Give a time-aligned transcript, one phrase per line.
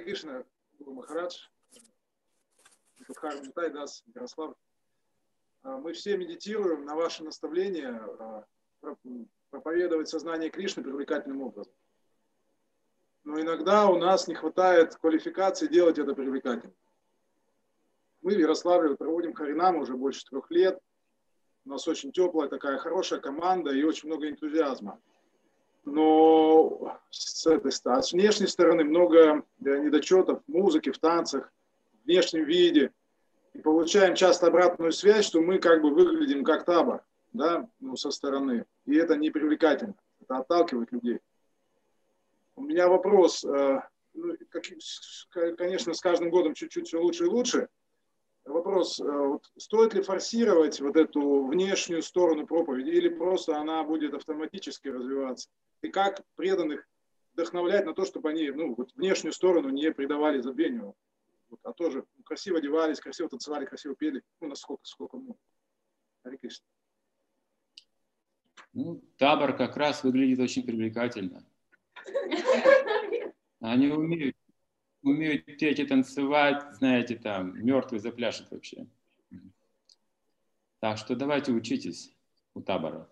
[0.00, 0.44] Кришна,
[0.78, 1.36] Махарадж,
[3.06, 3.34] Судхар
[3.72, 4.54] Дас, Ярослав.
[5.62, 8.44] А, мы все медитируем на ваше наставление а,
[9.50, 11.72] проповедовать сознание Кришны привлекательным образом.
[13.24, 16.76] Но иногда у нас не хватает квалификации делать это привлекательным.
[18.22, 20.80] Мы в Ярославле проводим Харинам уже больше трех лет.
[21.64, 25.00] У нас очень теплая такая хорошая команда и очень много энтузиазма.
[25.86, 31.50] Но с, этой, с внешней стороны много недочетов в музыке, в танцах,
[32.02, 32.92] в внешнем виде.
[33.54, 37.02] И получаем часто обратную связь, что мы как бы выглядим как табор
[37.32, 38.66] да, ну, со стороны.
[38.84, 39.94] И это не привлекательно.
[40.20, 41.20] Это отталкивает людей.
[42.56, 43.44] У меня вопрос.
[43.44, 43.80] Э,
[44.14, 44.34] ну,
[45.56, 47.68] конечно, с каждым годом чуть-чуть все лучше и лучше
[48.76, 54.14] вопрос, э, вот, стоит ли форсировать вот эту внешнюю сторону проповеди или просто она будет
[54.14, 55.48] автоматически развиваться?
[55.82, 56.86] И как преданных
[57.32, 60.94] вдохновлять на то, чтобы они ну, вот внешнюю сторону не придавали забвению,
[61.48, 65.36] вот, а тоже ну, красиво одевались, красиво танцевали, красиво пели, ну, насколько, сколько можно.
[66.22, 66.38] Хари
[68.72, 71.44] Ну, табор как раз выглядит очень привлекательно.
[73.60, 74.36] Они умеют
[75.06, 78.86] умеют петь и танцевать, знаете, там, мертвый запляшет вообще.
[80.80, 82.14] Так что давайте учитесь
[82.54, 83.08] у табора.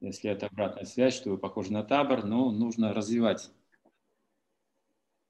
[0.00, 3.50] Если это обратная связь, что вы похожи на табор, ну, нужно развивать.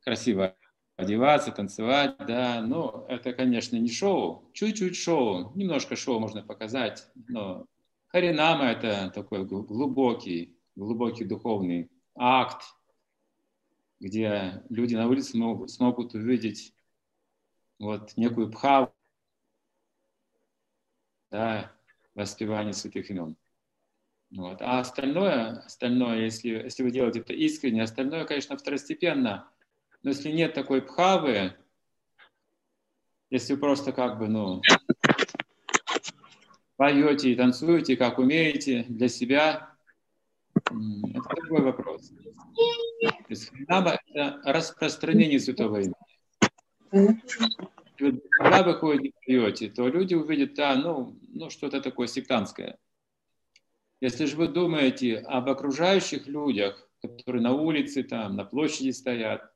[0.00, 0.56] Красиво
[0.96, 7.66] одеваться, танцевать, да, но это, конечно, не шоу, чуть-чуть шоу, немножко шоу можно показать, но
[8.08, 12.62] Харинама– это такой глубокий, глубокий духовный акт,
[14.00, 16.74] где люди на улице могут, смогут увидеть
[17.78, 18.94] вот некую пхаву,
[21.30, 21.72] да,
[22.14, 23.36] воспевание святых имен.
[24.30, 24.60] Вот.
[24.62, 29.48] А остальное, остальное если, если вы делаете это искренне, остальное, конечно, второстепенно.
[30.02, 31.54] Но если нет такой пхавы,
[33.30, 34.60] если вы просто как бы, ну,
[36.76, 39.74] поете и танцуете, как умеете, для себя,
[40.54, 42.12] это другой вопрос.
[43.28, 47.20] Хринама– это распространение святого имени.
[48.38, 52.78] Когда вы ходите и поете, то люди увидят, да, ну, ну что-то такое сектантское.
[54.00, 59.50] Если же вы думаете об окружающих людях, которые на улице, там, на площади стоят,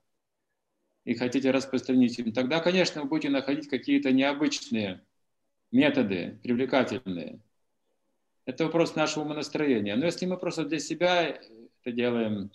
[1.05, 5.05] и хотите распространить им, тогда, конечно, вы будете находить какие-то необычные
[5.73, 7.41] методы, привлекательные.
[8.45, 9.97] Это вопрос нашего умонастроения.
[9.97, 12.51] Но если мы просто для себя это делаем,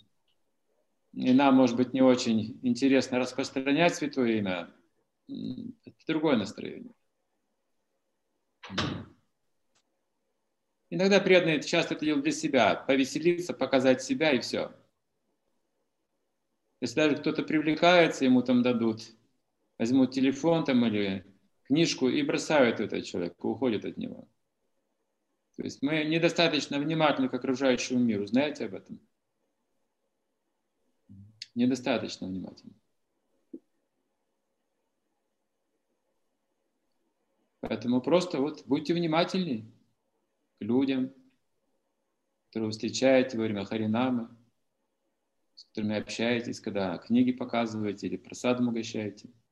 [1.16, 4.74] и нам, может быть, не очень интересно распространять святое имя,
[5.28, 6.92] это другое настроение.
[10.90, 14.72] Иногда преданные часто это делают для себя, повеселиться, показать себя и все.
[16.80, 19.02] Если даже кто-то привлекается, ему там дадут,
[19.78, 21.24] возьмут телефон там или
[21.64, 24.28] книжку и бросают этого человека, уходят от него.
[25.56, 28.26] То есть мы недостаточно внимательны к окружающему миру.
[28.26, 29.00] Знаете об этом?
[31.54, 32.74] Недостаточно внимательны.
[37.60, 39.64] Поэтому просто вот будьте внимательны
[40.58, 41.12] к людям,
[42.48, 44.28] которые вы встречаете во время Харинамы,
[45.54, 49.30] с которыми общаетесь, когда книги показываете или просадом угощаете–